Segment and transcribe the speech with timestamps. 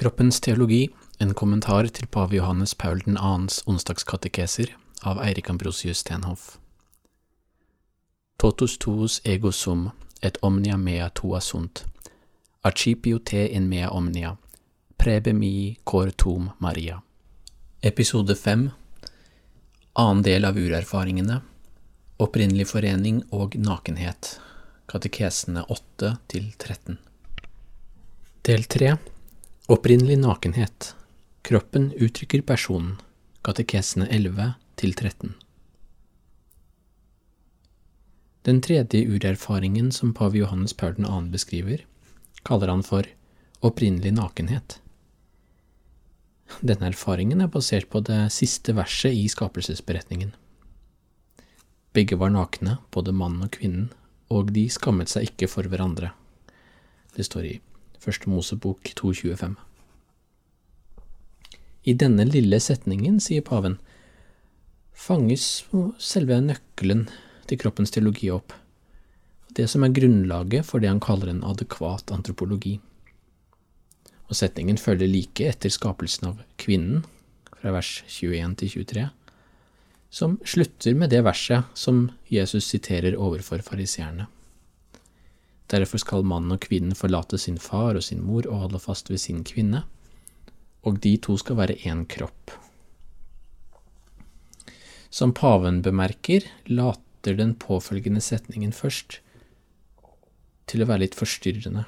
[0.00, 0.88] Kroppens teologi,
[1.18, 4.70] en kommentar til pave Johannes Paul 2.s onsdagskatekeser
[5.04, 6.54] av Eirik Ambrosius Stenhoff.
[8.40, 9.90] Totus tuus ego sum,
[10.22, 11.84] et omnia mea tua sunt,
[12.64, 14.32] archipio te in mea omnia,
[14.96, 17.02] prebe mi cor tum Maria.
[17.82, 18.70] Episode 5
[19.92, 21.42] Annen del av urerfaringene.
[22.16, 24.38] Opprinnelig forening og nakenhet.
[24.88, 26.96] Katekesene 8 til 13
[28.48, 28.96] Del 3
[29.70, 30.96] Opprinnelig nakenhet
[31.42, 32.96] Kroppen uttrykker personen
[33.46, 34.48] Katekesene 11
[34.80, 35.36] til 13
[38.48, 41.20] Den tredje urerfaringen som pave Johannes Paul 2.
[41.30, 41.84] beskriver,
[42.42, 43.06] kaller han for
[43.62, 44.80] opprinnelig nakenhet.
[46.58, 50.34] Denne erfaringen er basert på det siste verset i skapelsesberetningen.
[51.94, 53.92] Begge var nakne, både mannen og kvinnen,
[54.34, 56.10] og de skammet seg ikke for hverandre.
[57.14, 57.58] Det står i
[58.00, 59.58] Første Mosebok 2.25.
[61.84, 63.76] I denne lille setningen, sier paven,
[64.96, 65.66] fanges
[66.00, 67.06] selve nøkkelen
[67.48, 68.54] til kroppens teologi opp,
[69.56, 72.78] det som er grunnlaget for det han kaller en adekvat antropologi.
[74.30, 77.04] Og setningen følger like etter skapelsen av kvinnen,
[77.60, 79.08] fra vers 21 til 23,
[80.08, 84.30] som slutter med det verset som Jesus siterer overfor fariseerne.
[85.70, 89.22] Derfor skal mannen og kvinnen forlate sin far og sin mor og holde fast ved
[89.22, 89.84] sin kvinne,
[90.82, 92.56] og de to skal være én kropp.
[95.10, 99.20] Som paven bemerker, later den påfølgende setningen først
[100.70, 101.84] til å være litt forstyrrende.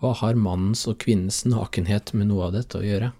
[0.00, 3.10] Hva har mannens og kvinnens nakenhet med noe av dette å gjøre?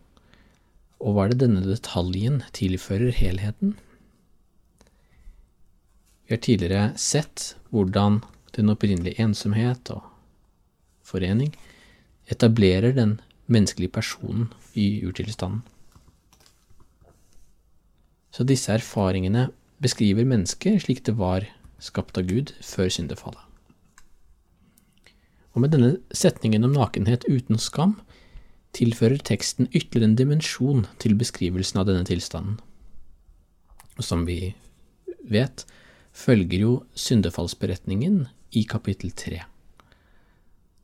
[1.00, 3.74] Og hva er det denne detaljen tilfører helheten?
[6.24, 8.20] Vi har tidligere sett hvordan
[8.56, 10.04] den opprinnelige ensomhet og
[11.06, 11.52] forening
[12.30, 13.18] etablerer den
[13.50, 15.62] menneskelige personen i urtilstanden.
[18.30, 19.48] Så disse erfaringene
[19.82, 21.48] beskriver mennesket slik det var
[21.82, 23.42] skapt av Gud før syndefallet.
[25.50, 27.96] Og med denne setningen om nakenhet uten skam
[28.76, 32.60] tilfører teksten ytterligere en dimensjon til beskrivelsen av denne tilstanden.
[33.98, 34.54] Og som vi
[35.26, 35.64] vet,
[36.12, 38.26] følger jo syndefallsberetningen
[38.56, 39.44] i kapittel tre.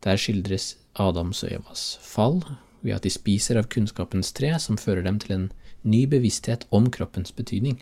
[0.04, 2.42] Der skildres Adams og Evas fall
[2.82, 5.46] ved at de spiser av kunnskapens tre, som fører dem til en
[5.82, 7.80] ny bevissthet om kroppens betydning.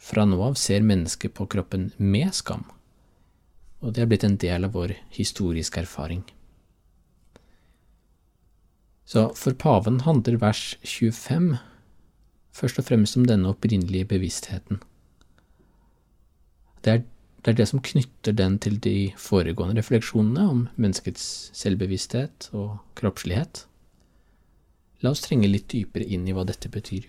[0.00, 2.64] Fra nå av ser mennesket på kroppen med skam,
[3.80, 6.24] og det er blitt en del av vår historiske erfaring.
[9.04, 11.58] Så for paven handler vers 25
[12.54, 14.80] først og fremst om denne opprinnelige bevisstheten.
[16.84, 17.04] Det er,
[17.44, 23.64] det er det som knytter den til de foregående refleksjonene om menneskets selvbevissthet og kroppslighet.
[25.04, 27.08] La oss trenge litt dypere inn i hva dette betyr.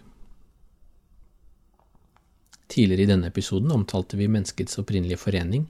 [2.71, 5.67] Tidligere i denne episoden omtalte vi menneskets opprinnelige forening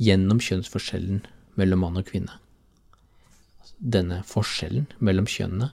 [0.00, 1.20] gjennom kjønnsforskjellen
[1.60, 2.40] mellom mann og kvinne.
[3.80, 5.70] Denne forskjellen mellom kjønnene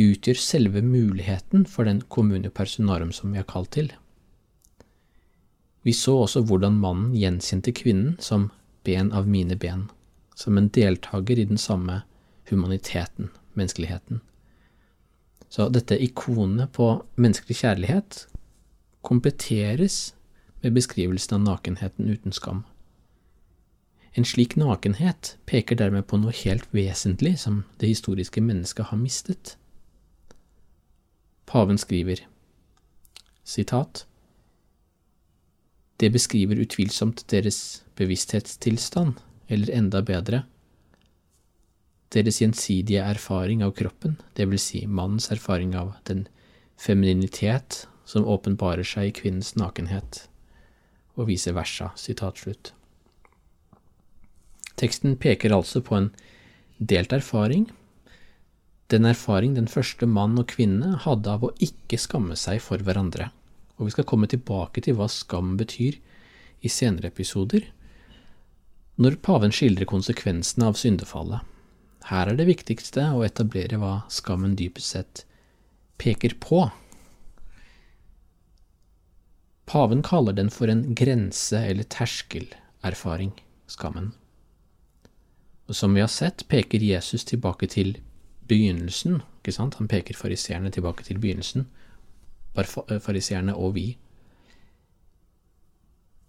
[0.00, 3.92] utgjør selve muligheten for den kommune personarum som vi har kalt til.
[5.84, 8.48] Vi så også hvordan mannen gjenkjente kvinnen som
[8.84, 9.90] ben av mine ben,
[10.34, 12.02] som en deltaker i den samme
[12.48, 14.20] humaniteten, menneskeligheten.
[15.48, 16.88] Så dette ikonet på
[17.20, 18.24] menneskelig kjærlighet
[19.04, 20.14] kompletteres
[20.64, 22.64] med beskrivelsen av nakenheten uten skam.
[24.16, 29.56] En slik nakenhet peker dermed på noe helt vesentlig som det historiske mennesket har mistet.
[31.50, 32.22] Paven skriver,
[33.44, 34.06] sitat,
[35.96, 40.42] Det beskriver utvilsomt deres bevissthetstilstand, eller enda bedre,
[42.14, 46.26] deres gjensidige erfaring av kroppen, vil si mannens erfaring av den
[46.78, 50.24] femininitet som åpenbarer seg i kvinnens nakenhet,
[51.18, 51.90] og vice versa.
[54.74, 56.10] Teksten peker altså på en
[56.78, 57.68] delt erfaring,
[58.92, 63.30] den erfaring den første mann og kvinne hadde av å ikke skamme seg for hverandre.
[63.78, 65.98] Og vi skal komme tilbake til hva skam betyr
[66.64, 67.66] i senere episoder,
[68.96, 71.42] når paven skildrer konsekvensene av syndefallet.
[72.10, 75.24] Her er det viktigste å etablere hva skammen dypest sett
[75.98, 76.66] peker på.
[79.66, 83.32] Paven kaller den for en grense- eller terskelerfaring,
[83.66, 84.12] skammen.
[85.68, 87.96] Og som vi har sett, peker Jesus tilbake til
[88.48, 89.22] begynnelsen.
[89.40, 89.78] ikke sant?
[89.80, 91.66] Han peker fariseerne tilbake til begynnelsen.
[92.54, 93.86] Bare eh, fariseerne og vi.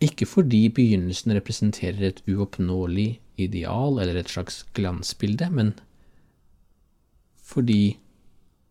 [0.04, 5.74] Ikke fordi begynnelsen representerer et uoppnåelig ideal eller et slags glansbilde, men
[7.46, 7.98] fordi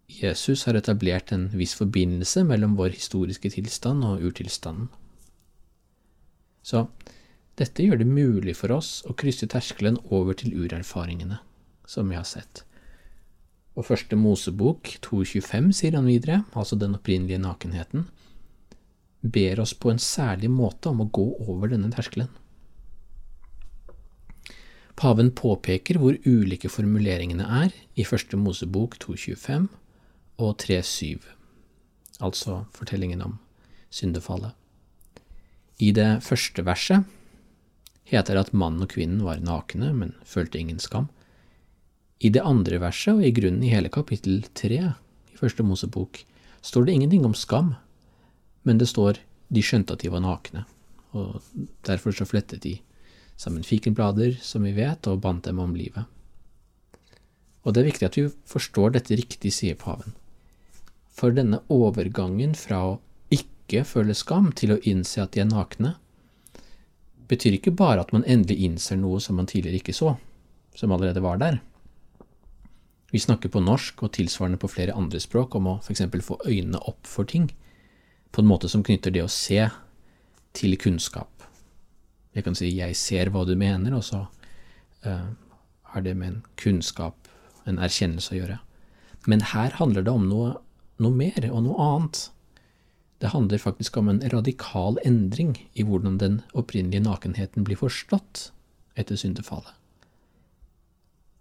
[0.08, 4.90] Jesus har etablert en viss forbindelse mellom vår historiske tilstand og urtilstanden.
[6.64, 6.86] Så
[7.58, 11.38] dette gjør det mulig for oss å krysse terskelen over til urerfaringene,
[11.86, 12.64] som vi har sett.
[13.74, 18.06] Og første Mosebok 2.25 sier han videre, altså den opprinnelige nakenheten,
[19.24, 22.30] ber oss på en særlig måte om å gå over denne terskelen.
[24.94, 29.66] Paven påpeker hvor ulike formuleringene er i første Mosebok 2.25
[30.38, 31.24] og 3.7,
[32.22, 33.40] altså fortellingen om
[33.90, 34.54] syndefallet.
[35.82, 37.10] I det første verset
[38.06, 41.08] heter det at mannen og kvinnen var nakne, men følte ingen skam.
[42.24, 46.22] I det andre verset, og i grunnen i hele kapittel tre i første Mosebok,
[46.64, 47.74] står det ingenting om skam,
[48.64, 49.20] men det står
[49.52, 50.64] de skjønte at de var nakne,
[51.12, 51.42] og
[51.84, 52.78] derfor så flettet de
[53.36, 56.08] sammen fikenblader, som vi vet, og bandt dem om livet.
[57.64, 60.14] Og det er viktig at vi forstår dette riktig, sier paven.
[61.14, 62.96] For denne overgangen fra å
[63.32, 65.94] ikke føle skam til å innse at de er nakne,
[67.28, 70.16] betyr ikke bare at man endelig innser noe som man tidligere ikke så,
[70.76, 71.60] som allerede var der.
[73.14, 76.00] Vi snakker på norsk og tilsvarende på flere andre språk om å f.eks.
[76.26, 77.44] få øynene opp for ting,
[78.34, 79.68] på en måte som knytter det å se
[80.58, 81.44] til kunnskap.
[82.34, 84.26] Jeg kan si 'jeg ser hva du mener', og så
[85.06, 85.30] uh,
[85.82, 87.28] har det med en kunnskap,
[87.66, 88.58] en erkjennelse, å gjøre.
[89.28, 90.56] Men her handler det om noe,
[90.98, 92.30] noe mer og noe annet.
[93.20, 98.50] Det handler faktisk om en radikal endring i hvordan den opprinnelige nakenheten blir forstått
[98.96, 99.70] etter syndefallet.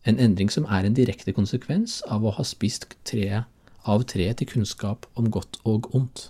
[0.04, 3.44] En endring som er en direkte konsekvens av å ha spist tre
[3.84, 6.28] av treet til kunnskap om godt og ondt.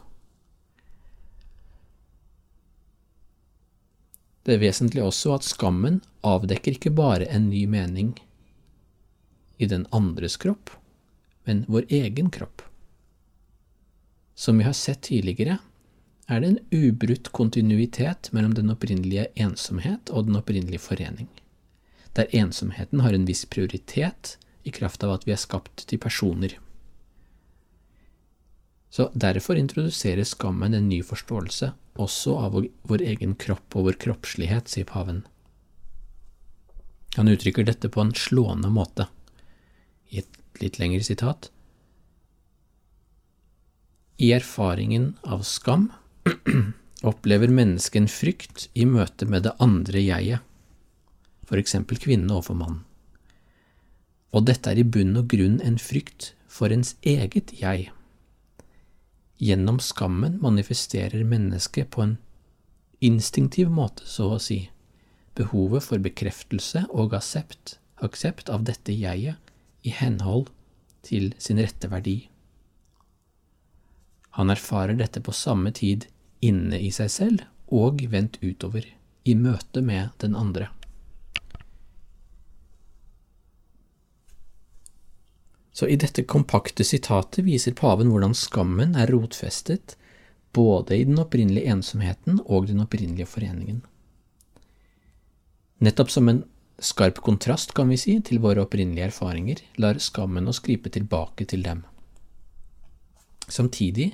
[4.43, 8.11] Det er vesentlig også at skammen avdekker ikke bare en ny mening
[9.57, 10.73] i den andres kropp,
[11.47, 12.65] men vår egen kropp.
[14.35, 15.59] Som vi har sett tidligere,
[16.27, 21.29] er det en ubrutt kontinuitet mellom den opprinnelige ensomhet og den opprinnelige forening,
[22.17, 26.57] der ensomheten har en viss prioritet i kraft av at vi er skapt til personer.
[28.93, 34.69] Så Derfor introduserer skammen en ny forståelse, også av vår egen kropp og vår kroppslighet,
[34.69, 35.23] sier paven.
[37.17, 39.07] Han uttrykker dette på en slående måte.
[40.13, 41.49] I et litt lengre sitat
[44.23, 45.89] i erfaringen av skam
[47.01, 50.39] opplever mennesket en frykt i møte med det andre jeget,
[51.61, 52.83] eksempel kvinnen overfor mannen.
[54.33, 57.91] Og dette er i bunn og grunn en frykt for ens eget jeg.
[59.43, 62.17] Gjennom skammen manifesterer mennesket på en
[63.03, 64.63] instinktiv måte, så å si,
[65.37, 69.53] behovet for bekreftelse og aksept, aksept av dette jeget
[69.83, 70.49] i henhold
[71.03, 72.29] til sin rette verdi.
[74.37, 76.07] Han erfarer dette på samme tid
[76.41, 78.85] inne i seg selv og vendt utover,
[79.23, 80.67] i møte med den andre.
[85.73, 89.95] Så i dette kompakte sitatet viser paven hvordan skammen er rotfestet
[90.53, 93.81] både i den opprinnelige ensomheten og den opprinnelige foreningen.
[95.83, 96.43] Nettopp som en
[96.77, 101.65] skarp kontrast, kan vi si, til våre opprinnelige erfaringer, lar skammen oss gripe tilbake til
[101.65, 101.83] dem.
[103.49, 104.13] Samtidig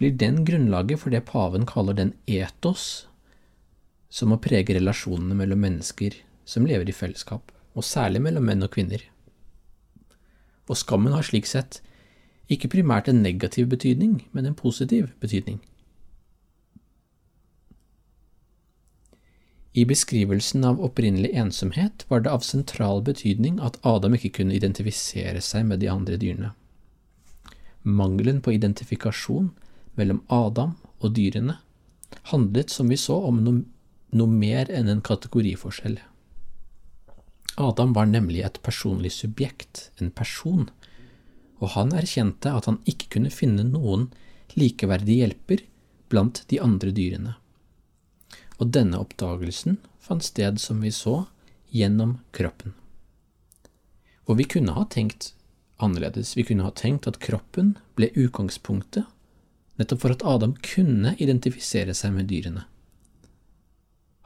[0.00, 3.06] blir den grunnlaget for det paven kaller den etos
[4.10, 6.16] som må prege relasjonene mellom mennesker
[6.48, 9.02] som lever i fellesskap, og særlig mellom menn og kvinner.
[10.70, 11.80] Og skammen har slik sett
[12.50, 15.60] ikke primært en negativ betydning, men en positiv betydning.
[19.70, 25.38] I beskrivelsen av opprinnelig ensomhet var det av sentral betydning at Adam ikke kunne identifisere
[25.46, 26.50] seg med de andre dyrene.
[27.86, 29.52] Mangelen på identifikasjon
[29.94, 31.60] mellom Adam og dyrene
[32.32, 33.62] handlet, som vi så, om noe,
[34.10, 36.00] noe mer enn en kategoriforskjell.
[37.60, 40.68] Adam var nemlig et personlig subjekt, en person,
[41.60, 44.08] og han erkjente at han ikke kunne finne noen
[44.56, 45.64] likeverdig hjelper
[46.10, 47.36] blant de andre dyrene.
[48.58, 51.24] Og denne oppdagelsen fant sted, som vi så,
[51.70, 52.74] gjennom kroppen.
[54.26, 55.32] Og vi kunne ha tenkt
[55.80, 59.06] annerledes, vi kunne ha tenkt at kroppen ble utgangspunktet
[59.80, 62.66] nettopp for at Adam kunne identifisere seg med dyrene.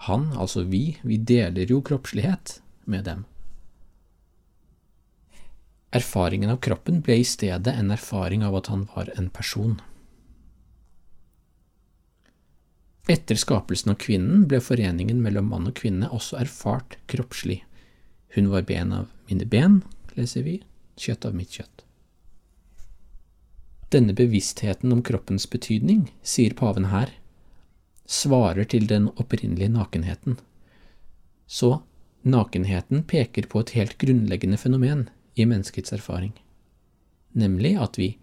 [0.08, 3.24] Han, altså vi, vi deler jo kroppslighet med dem.
[5.94, 9.76] Erfaringen av kroppen ble i stedet en erfaring av at han var en person.
[13.06, 17.60] Etter skapelsen av kvinnen ble foreningen mellom mann og kvinne også erfart kroppslig.
[18.34, 19.82] Hun var ben av mine ben,
[20.16, 20.56] leser vi,
[20.98, 21.84] kjøtt av mitt kjøtt.
[23.94, 27.12] Denne bevisstheten om kroppens betydning, sier paven her,
[28.10, 30.40] svarer til den opprinnelige nakenheten.
[31.46, 31.84] Så
[32.24, 36.32] nakenheten peker på et helt grunnleggende fenomen i menneskets erfaring,
[37.32, 38.14] nemlig at vi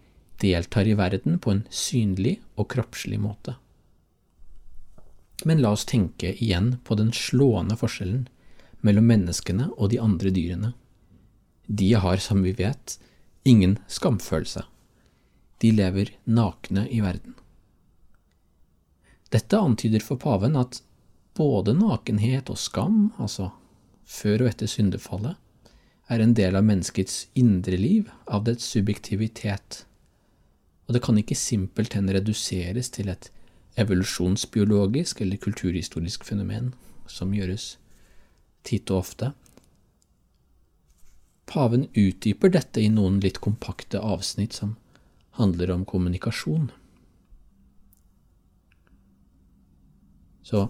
[0.42, 3.56] deltar i verden på en synlig og kroppslig måte.
[5.44, 8.26] Men la oss tenke igjen på den slående forskjellen
[8.82, 10.72] mellom menneskene og de andre dyrene.
[11.66, 12.98] De har, som vi vet,
[13.46, 14.64] ingen skamfølelse.
[15.62, 17.34] De lever nakne i verden.
[19.32, 20.82] Dette antyder for paven at
[21.38, 23.52] både nakenhet og skam, altså
[24.04, 25.36] før og etter syndefallet,
[26.10, 29.84] er en del av menneskets indre liv, av dets subjektivitet,
[30.86, 33.30] og det kan ikke simpelthen reduseres til et
[33.80, 36.74] evolusjonsbiologisk eller kulturhistorisk fenomen,
[37.08, 37.76] som gjøres
[38.66, 39.30] titt og ofte.
[41.48, 44.76] Paven utdyper dette i noen litt kompakte avsnitt som
[45.38, 46.70] handler om kommunikasjon.
[50.44, 50.66] Så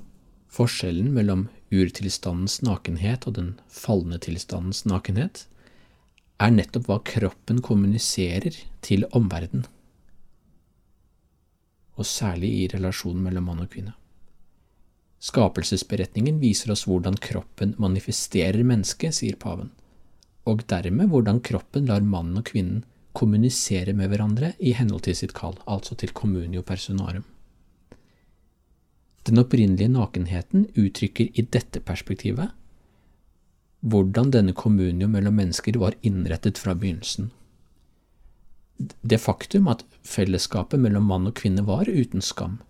[0.52, 5.46] forskjellen mellom urtilstandens nakenhet og den falne tilstandens nakenhet
[6.42, 9.64] er nettopp hva kroppen kommuniserer til omverdenen,
[11.96, 13.94] og særlig i relasjonen mellom mann og kvinne.
[15.22, 19.70] Skapelsesberetningen viser oss hvordan kroppen manifesterer mennesket, sier paven,
[20.50, 22.82] og dermed hvordan kroppen lar mannen og kvinnen
[23.14, 27.24] kommunisere med hverandre i henhold til sitt kall, altså til communio personarum.
[29.22, 32.50] Den opprinnelige nakenheten uttrykker i dette perspektivet
[33.82, 37.30] hvordan denne kommunio mellom mennesker var innrettet fra begynnelsen.
[39.02, 42.60] Det faktum at fellesskapet mellom mann og kvinne var uten skam,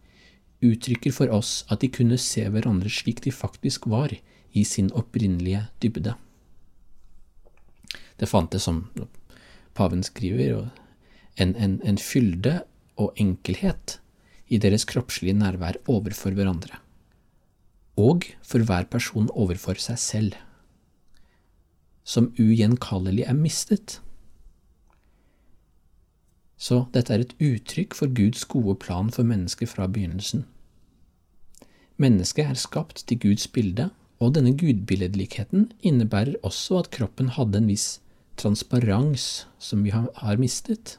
[0.64, 4.14] uttrykker for oss at de kunne se hverandre slik de faktisk var,
[4.52, 6.12] i sin opprinnelige dybde.
[8.20, 8.90] Det fantes, som
[9.74, 10.68] paven skriver,
[11.40, 12.58] en, en, en fylde
[13.00, 13.96] og enkelhet
[14.52, 16.78] i deres kroppslige nærvær overfor hverandre,
[17.96, 20.38] og for hver person overfor seg selv,
[22.04, 24.00] som ugjenkallelig er mistet.
[26.62, 30.44] Så dette er et uttrykk for Guds gode plan for mennesket fra begynnelsen.
[32.02, 33.90] Mennesket er skapt til Guds bilde,
[34.22, 37.96] og denne gudbilledlikheten innebærer også at kroppen hadde en viss
[38.38, 40.98] transparens som vi har mistet.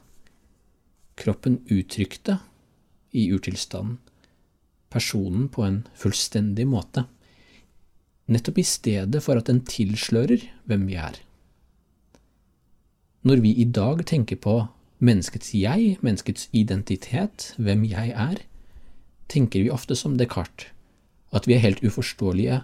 [1.16, 2.38] Kroppen uttrykte,
[3.14, 3.98] i urtilstanden,
[4.92, 7.06] personen på en fullstendig måte,
[8.30, 11.18] nettopp i stedet for at den tilslører hvem vi er.
[13.24, 14.58] Når vi i dag tenker på
[15.04, 18.42] menneskets jeg, menneskets identitet, hvem jeg er,
[19.32, 20.70] tenker vi ofte som Descartes,
[21.34, 22.60] at vi er helt uforståelige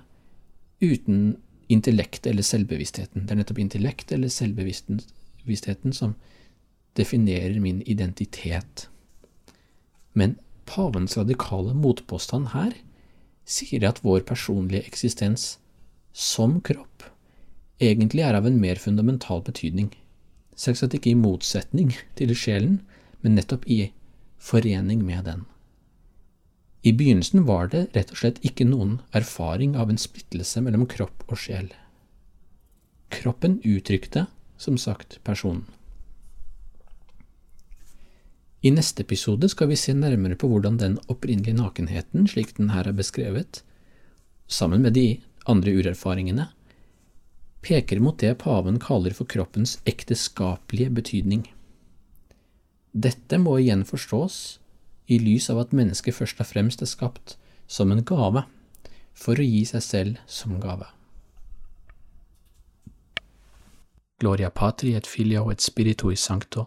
[0.80, 1.36] uten
[1.70, 3.24] intellekt eller selvbevisstheten.
[3.26, 6.14] Det er nettopp intellekt eller selvbevisstheten som
[6.98, 8.88] definerer min identitet.
[10.14, 10.36] Men
[10.66, 12.74] pavens radikale motpåstand her
[13.44, 15.56] sier at vår personlige eksistens
[16.12, 17.06] som kropp
[17.80, 19.88] egentlig er av en mer fundamental betydning,
[20.56, 22.80] selvsagt ikke i motsetning til sjelen,
[23.24, 23.92] men nettopp i
[24.40, 25.46] forening med den.
[26.84, 31.26] I begynnelsen var det rett og slett ikke noen erfaring av en splittelse mellom kropp
[31.28, 31.68] og sjel.
[33.12, 34.26] Kroppen uttrykte,
[34.56, 35.66] som sagt, personen.
[38.60, 42.88] I neste episode skal vi se nærmere på hvordan den opprinnelige nakenheten, slik den her
[42.88, 43.62] er beskrevet,
[44.46, 46.50] sammen med de andre urerfaringene,
[47.64, 51.46] peker mot det paven kaller for kroppens ekteskapelige betydning.
[52.92, 54.58] Dette må igjen forstås
[55.08, 57.36] i lys av at mennesket først og fremst er skapt
[57.70, 58.44] som en gave,
[59.14, 60.88] for å gi seg selv som gave.
[64.20, 66.66] Gloria patri et filio et spiritui sancto,